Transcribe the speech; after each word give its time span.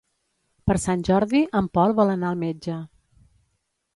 Per 0.69 0.77
Sant 0.85 1.03
Jordi 1.09 1.41
en 1.59 1.69
Pol 1.77 1.95
vol 2.01 2.13
anar 2.13 2.31
al 2.31 2.41
metge. 2.47 2.81